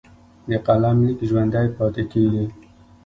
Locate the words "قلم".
0.65-0.97